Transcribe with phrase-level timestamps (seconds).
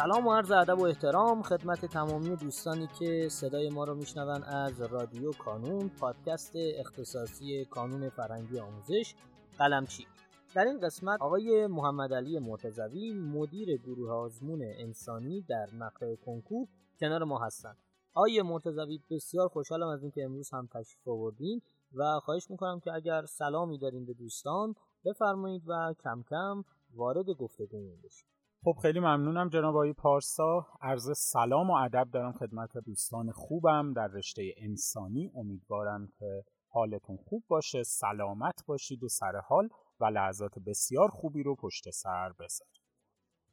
[0.00, 4.80] سلام و عرض ادب و احترام خدمت تمامی دوستانی که صدای ما رو میشنون از
[4.80, 9.14] رادیو کانون پادکست اختصاصی کانون فرنگی آموزش
[9.58, 10.06] قلمچی
[10.54, 16.68] در این قسمت آقای محمد علی مرتضوی مدیر گروه آزمون انسانی در مقطع کنکور
[17.00, 17.76] کنار ما هستند
[18.14, 21.60] آقای مرتضوی بسیار خوشحالم از اینکه امروز هم تشریف آوردین
[21.92, 26.64] و خواهش می‌کنم که اگر سلامی دارین به دوستان بفرمایید و کم کم
[26.94, 30.66] وارد گفتگومون بشید خب خیلی ممنونم جناب آقای پارسا.
[30.80, 35.30] عرض سلام و ادب دارم خدمت دوستان خوبم در رشته انسانی.
[35.34, 39.68] امیدوارم که حالتون خوب باشه سلامت باشید و سر حال
[40.00, 42.80] و لحظات بسیار خوبی رو پشت سر بذارید.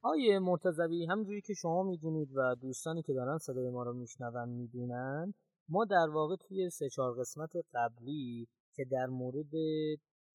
[0.02, 5.34] آیه مرتضوی همجوری که شما می‌دونید و دوستانی که دارن صدای ما رو میشنون می‌دونن
[5.70, 9.52] ما در واقع توی سه چهار قسمت قبلی که در مورد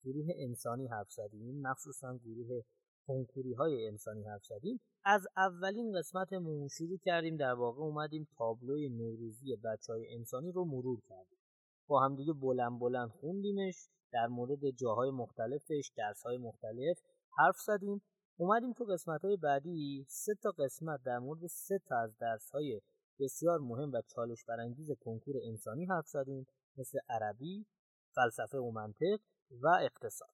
[0.05, 2.63] گروه انسانی حرف زدیم مخصوصا گروه
[3.07, 7.37] کنکوری های انسانی حرف زدیم از اولین قسمتمون شروع کردیم.
[7.37, 11.39] در واقع اومدیم تابلوی نوروزی بچه های انسانی رو مرور کردیم.
[11.87, 16.99] با همدیگه بلند بلند خوندیمش در مورد جاهای مختلفش درس های مختلف
[17.39, 18.03] حرف زدیم.
[18.37, 22.81] اومدیم تو قسمت های بعدی سه تا قسمت در مورد سه تا از درس های
[23.21, 27.67] بسیار مهم و چالش برانگیز کنکور انسانی حرف زدیم مثل عربی،
[28.15, 30.29] فلسفه و منطق و اقتصاد.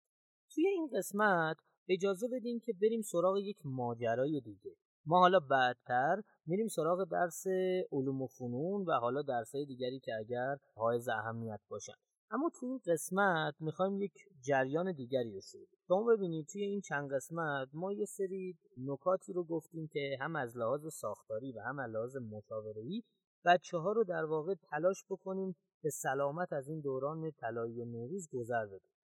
[0.55, 1.57] توی این قسمت
[1.89, 4.75] اجازه بدیم که بریم سراغ یک ماجرای دیگه.
[5.07, 7.45] ما حالا بعدتر میریم سراغ درس
[7.93, 11.95] علوم و فنون و حالا درسهای دیگری که اگر حائز اهمیت باشن.
[12.31, 17.13] اما توی این قسمت می‌خوایم یک جریان دیگری رو شروع شما ببینید توی این چند
[17.13, 21.91] قسمت ما یه سری نکاتی رو گفتیم که هم از لحاظ ساختاری و هم از
[21.91, 23.03] لحاظ مشاوره‌ای
[23.45, 28.67] بچه ها رو در واقع تلاش بکنیم به سلامت از این دوران طلایی نوروز گذر
[28.67, 28.98] بدیم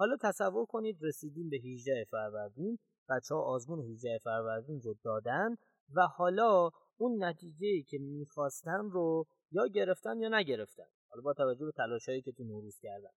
[0.00, 2.78] حالا تصور کنید رسیدیم به 18 فروردین
[3.10, 5.56] بچه ها آزمون 18 فروردین رو دادن
[5.94, 10.86] و حالا اون نتیجه که می‌خواستن رو یا گرفتن یا نگرفتن.
[11.10, 13.10] حالا با توجه به تلاشایی که تو نوروز کردن.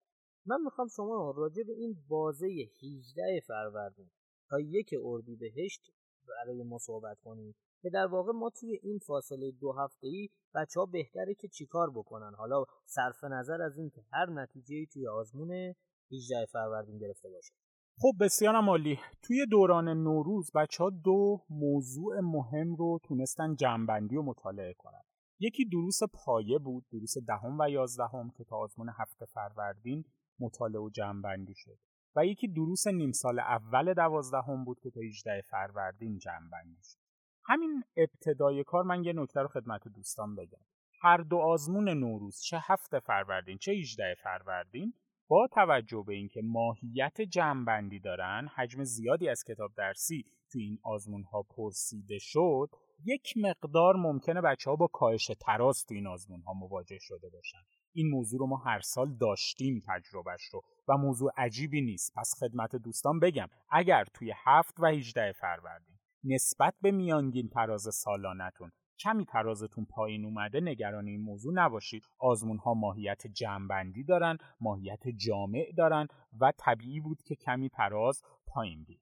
[0.46, 4.10] من می‌خوام شما راجع به این بازه 18 فروردین
[4.50, 5.90] تا یک اردیبهشت
[6.28, 10.80] برای ما صحبت کنیم که در واقع ما توی این فاصله دو هفته ای بچه
[10.80, 12.34] ها بهتره که چیکار بکنن.
[12.34, 15.74] حالا صرف نظر از این که هر نتیجه توی آزمون
[16.12, 17.54] 18 فروردین گرفته باشه
[17.98, 18.98] خب بسیار عالی.
[19.22, 25.02] توی دوران نوروز بچه ها دو موضوع مهم رو تونستن جنبندی و مطالعه کنن.
[25.40, 30.04] یکی دروس پایه بود دروس دهم و یازدهم که تا آزمون هفته فروردین
[30.40, 31.78] مطالعه و جمعبندی شد.
[32.16, 36.98] و یکی دروس نیم سال اول دوازدهم بود که تا 18 فروردین جمعبندی شد.
[37.44, 40.64] همین ابتدای کار من یه نکته رو خدمت دوستان بگم.
[41.02, 44.94] هر دو آزمون نوروز چه هفته فروردین چه 18 فروردین
[45.28, 51.22] با توجه به اینکه ماهیت جمعبندی دارن حجم زیادی از کتاب درسی تو این آزمون
[51.22, 52.68] ها پرسیده شد
[53.04, 57.58] یک مقدار ممکنه بچه ها با کاهش تراز تو این آزمون ها مواجه شده باشن.
[57.92, 62.12] این موضوع رو ما هر سال داشتیم تجربهش رو و موضوع عجیبی نیست.
[62.16, 68.70] پس خدمت دوستان بگم اگر توی هفت و 18 فروردین نسبت به میانگین تراز سالانتون
[68.98, 72.02] کمی ترازتون پایین اومده نگران این موضوع نباشید.
[72.18, 76.06] آزمون ها ماهیت جمعبندی دارن ماهیت جامع دارن
[76.40, 79.00] و طبیعی بود که کمی تراز پایین بیاد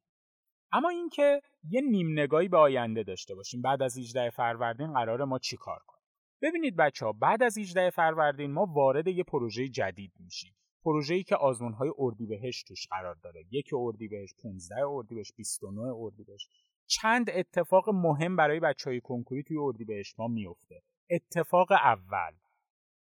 [0.73, 5.39] اما اینکه یه نیم نگاهی به آینده داشته باشیم بعد از 18 فروردین قرار ما
[5.39, 6.03] چیکار کنیم؟
[6.43, 10.55] ببینید بچه ها بعد از 18 فروردین ما وارد یه پروژه جدید میشیم.
[10.85, 13.45] پروژه‌ای که آزمون‌های اردیبهشت توش قرار داره.
[13.51, 16.51] یک اردیبهشت 15 اردیبهشت 29 اردیبهشت.
[16.87, 22.33] چند اتفاق مهم برای بچه های کنکوری توی اردیبهشت ما میفته اتفاق اول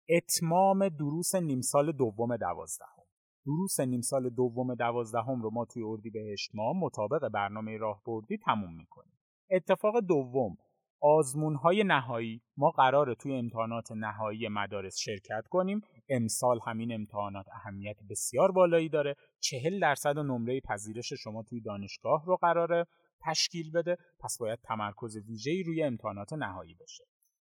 [0.09, 3.03] اتمام دروس نیم سال دوم دوازدهم.
[3.45, 9.19] دروس نیم سال دوم دوازدهم رو ما توی اردیبهشت ما مطابق برنامه راهبردی تموم می‌کنیم.
[9.51, 10.57] اتفاق دوم
[11.01, 12.41] آزمون های نهایی.
[12.57, 15.81] ما قراره توی امتحانات نهایی مدارس شرکت کنیم.
[16.09, 19.15] امسال همین امتحانات اهمیت بسیار بالایی داره.
[19.39, 22.85] چهل درصد نمره پذیرش شما توی دانشگاه رو قراره.
[23.27, 27.03] تشکیل بده پس باید تمرکز ویژه‌ای روی امتحانات نهایی بشه.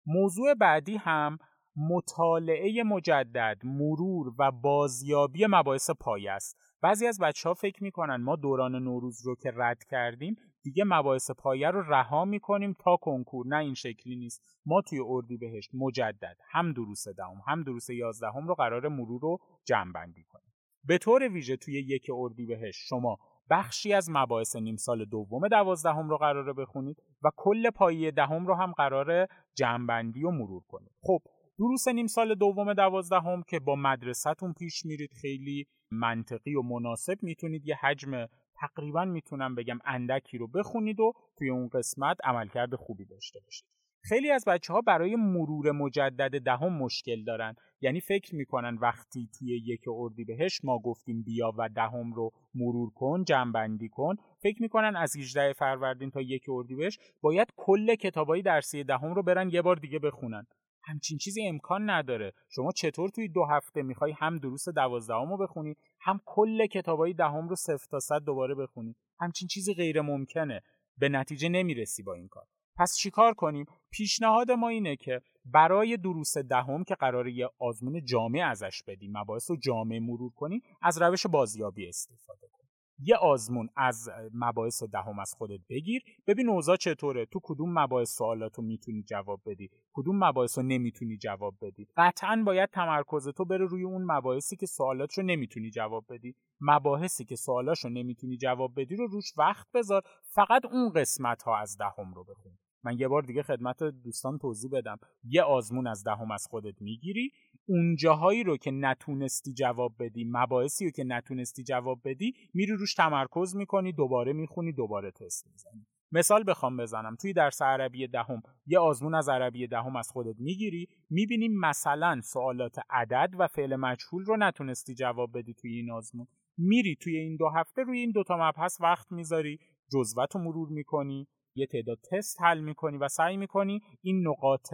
[0.05, 1.37] موضوع بعدی هم
[1.77, 6.57] مطالعه مجدد مرور و بازیابی مباحث پایه است.
[6.81, 11.31] بعضی از بچه ها فکر می‌کنن ما دوران نوروز رو که رد کردیم دیگه مباحث
[11.31, 13.47] پایه رو رها می‌کنیم تا کنکور.
[13.47, 14.41] نه این شکلی نیست.
[14.65, 19.37] ما توی اردی بهشت مجدد هم دروس دهم هم دروس یازدهم رو قرار مرور رو
[19.65, 20.53] جمع بندی کنیم.
[20.83, 23.17] به طور ویژه توی یک اردی بهشت شما
[23.49, 28.55] بخشی از مباحث نیم سال دوم دوازدهم رو قراره بخونید و کل پایه دهم رو
[28.55, 30.91] هم قراره جمعبندی و مرور کنید.
[31.01, 31.19] خب
[31.59, 37.67] دروس نیم سال دوم دوازدهم که با مدرسهتون پیش میرید خیلی منطقی و مناسب می‌تونید
[37.67, 38.25] یه حجم
[38.55, 43.74] تقریبا می‌تونم بگم اندکی رو بخونید و توی اون قسمت عملکرد خوبی داشته باشید.
[44.09, 47.55] خیلی از بچه ها برای مرور مجدد دهم مشکل دارن.
[47.81, 49.81] یعنی فکر می‌کنن وقتی توی یک
[50.27, 54.15] بهش ما گفتیم بیا و دهم رو مرور کن جنبندی کن.
[54.41, 56.45] فکر می‌کنن از 18 فروردین تا یک
[56.77, 60.47] بهش باید کل کتابای درسی دهم رو برن یه بار دیگه بخونن.
[60.83, 62.33] همچین چیزی امکان نداره.
[62.49, 67.47] شما چطور توی دو هفته می‌خوای هم دروس دوازدهم رو بخونی هم کل کتابای دهم
[67.47, 70.61] رو صفر تا صد دوباره بخونی؟ همچین چیزی غیر ممکنه
[70.97, 72.45] به نتیجه نمی‌رسی با این کار.
[72.77, 78.39] پس چیکار کنیم؟ پیشنهاد ما اینه که برای دروس دهم که قراره یه آزمون جامع
[78.39, 82.55] ازش بدیم مباحث رو جامع مرور کنیم از روش بازیابی استفاده کنیم.
[82.99, 86.01] یه آزمون از مباحث دهم از خودت بگیر.
[86.27, 91.55] ببین اوضاع چطوره؟ تو کدوم مباحث سوالاتو می‌تونی جواب بدی؟ کدوم مباحث رو نمی‌تونی جواب
[91.61, 96.35] بدی؟ قطعا باید تمرکز تو بره روی اون مباحثی که سوالاتشو نمی‌تونی جواب بدی.
[96.61, 100.01] مباحثی که سوالاشو نمی‌تونی جواب بدی رو روش وقت بذار.
[100.33, 102.57] فقط اون قسمت ها از دهم رو بخون.
[102.85, 104.97] من یه بار دیگه خدمت دوستان توضیح بدم.
[105.23, 107.31] یه آزمون از دهم از خودت می‌گیری.
[107.65, 112.93] اون جاهایی رو که نتونستی جواب بدی مباحثی رو که نتونستی جواب بدی میری روش
[112.93, 115.85] تمرکز می‌کنی دوباره می‌خونی دوباره تست می‌زنی.
[116.11, 117.15] مثال بخوام بزنم.
[117.15, 120.87] توی درس عربی دهم یه آزمون از عربی دهم از خودت می‌گیری.
[121.09, 126.27] می‌بینی مثلا سوالات عدد و فعل مجهول رو نتونستی جواب بدی توی این آزمون.
[126.57, 129.59] میری توی این دو هفته روی این دوتا مبحث وقت می‌ذاری.
[129.93, 131.27] جزوت رو مرور می‌کنی.
[131.55, 134.73] یه تعداد تست حل می‌کنی و سعی می‌کنی این نقاط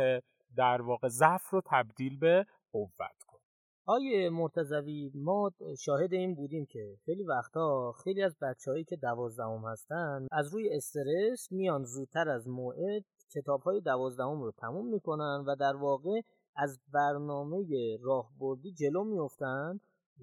[0.57, 3.41] در واقع ضعف رو تبدیل به قوت کنی
[3.85, 10.27] آیه مرتضوی ما شاهد این بودیم که خیلی وقتا خیلی از بچههایی که دوازدهم هستن
[10.31, 13.03] از روی استرس میان زودتر از موعد
[13.35, 16.21] کتاب های دوازدهم رو تموم می‌کنن و در واقع
[16.55, 17.65] از برنامه
[18.01, 19.79] راهبردی جلو میفتن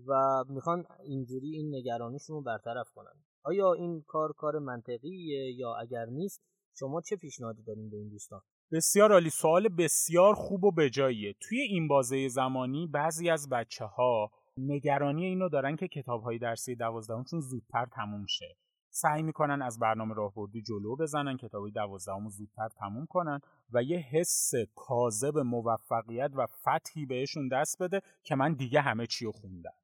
[0.07, 3.25] و می‌خوان اینجوری این نگرانیشون رو برطرف کنن.
[3.43, 6.43] آیا این کار کار منطقیه یا اگر نیست
[6.79, 8.41] شما چه پیشنهادی دارین به این دوستان؟
[8.73, 9.31] بسیار عالی.
[9.31, 11.35] سوال بسیار خوب و بجاییه.
[11.41, 16.77] توی این بازه زمانی بعضی از بچه ها نگرانی اینو دارن که کتاب های درسی
[16.77, 18.57] دوازدهمشون زودتر تموم شه.
[18.91, 23.41] سعی می‌کنن از برنامه راهبردی جلو بزنن کتابی دوازدهم زودتر تموم کنن
[23.73, 29.25] و یه حس کاذب موفقیت و فتحی بهشون دست بده که من دیگه همه چی
[29.25, 29.75] رو خوندم.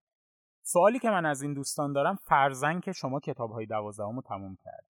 [0.75, 4.57] سوالی که من از این دوستان دارم فرزن که شما کتاب های دوازدهم رو تموم
[4.65, 4.87] کرد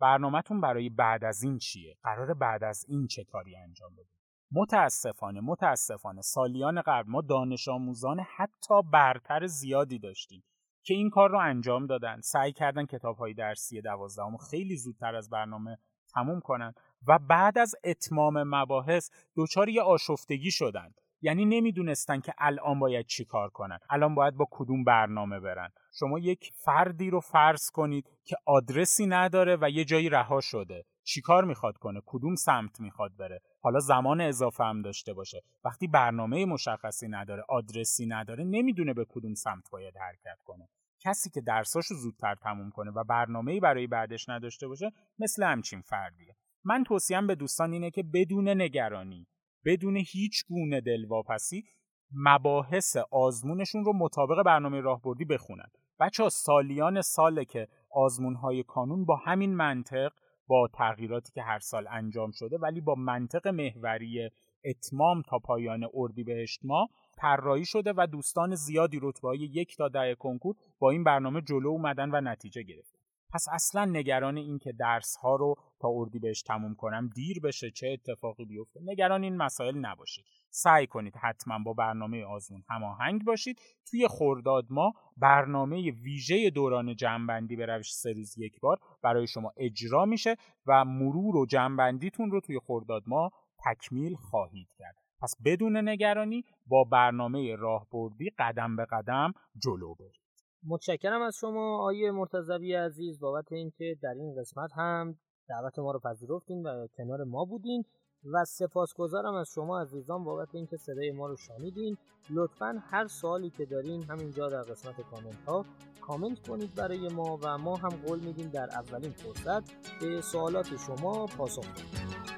[0.00, 4.18] برنامهتون برای بعد از این چیه؟ قرار بعد از این چه کاری انجام بدید؟
[4.52, 10.44] متاسفانه متاسفانه سالیان قبل ما دانش آموزان حتی برتر زیادی داشتیم
[10.82, 12.20] که این کار رو انجام دادن.
[12.20, 15.78] سعی کردن کتاب های درسی دوازدهم خیلی زودتر از برنامه
[16.14, 16.74] تموم کنن
[17.06, 23.24] و بعد از اتمام مباحث دچار یه آشفتگی شدند یعنی نمی‌دونستن که الان باید چی
[23.24, 23.78] کار کنن.
[23.90, 25.68] الان باید با کدوم برنامه برن.
[25.92, 30.84] شما یک فردی رو فرض کنید که آدرسی نداره و یه جایی رها شده.
[31.04, 35.42] چیکار می‌خواد کنه؟ کدوم سمت می‌خواد بره؟ حالا زمان اضافه هم داشته باشه.
[35.64, 40.68] وقتی برنامه مشخصی نداره آدرسی نداره نمی‌دونه به کدوم سمت باید حرکت کنه.
[41.00, 46.36] کسی که درساشو زودتر تموم کنه و برنامه‌ای برای بعدش نداشته باشه مثل همچین فردیه.
[46.64, 49.26] من توصیم به دوستان اینه که بدون نگرانی
[49.64, 51.64] بدون هیچ گونه دلواپسی
[52.12, 55.68] مباحث آزمونشون رو مطابق برنامه راهبردی بخونن.
[56.00, 60.12] بچه ها سالیان ساله که آزمون های کانون با همین منطق
[60.46, 64.30] با تغییراتی که هر سال انجام شده ولی با منطق محوری
[64.64, 70.56] اتمام تا پایان اردیبهشت ماه طراحی شده و دوستان زیادی رتبه یک تا ده کنکور
[70.78, 72.97] با این برنامه جلو اومدن و نتیجه گرفتن.
[73.34, 77.70] پس اصلا نگران این که درس ها رو تا اردی بهش تموم کنم دیر بشه
[77.70, 78.80] چه اتفاقی بیفته.
[78.84, 80.24] نگران این مسائل نباشید.
[80.50, 83.60] سعی کنید حتما با برنامه آزمون هماهنگ باشید.
[83.90, 90.04] توی خورداد ما برنامه ویژه دوران جنبندی به روش سه یک بار برای شما اجرا
[90.04, 93.30] میشه و مرور و جنبندیتون رو توی خورداد ما
[93.64, 94.96] تکمیل خواهید کرد.
[95.22, 99.32] پس بدون نگرانی با برنامه راهبردی قدم به قدم
[99.62, 100.27] جلو برید.
[100.66, 105.98] متشکرم از شما آیه مرتضوی عزیز بابت اینکه در این قسمت هم دعوت ما رو
[105.98, 107.84] پذیرفتین و کنار ما بودین
[108.24, 111.96] و سپاسگزارم از شما عزیزان بابت اینکه صدای ما رو شنیدین.
[112.30, 115.64] لطفا هر سوالی که دارین همینجا در قسمت کامنت ها
[116.00, 121.26] کامنت کنید برای ما و ما هم قول میدیم در اولین فرصت به سوالات شما
[121.26, 122.37] پاسخ بدیم.